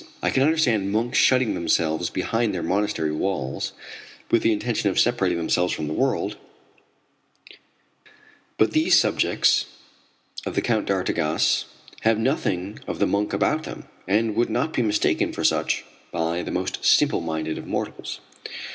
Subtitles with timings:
[0.23, 3.71] I can understand monks shutting themselves behind their monastery walls
[4.31, 6.37] with the intention of separating themselves from the world,
[8.57, 9.67] but these subjects
[10.43, 11.65] of the Count d'Artigas
[11.99, 16.41] have nothing of the monk about them, and would not be mistaken for such by
[16.41, 18.21] the most simple minded of mortals.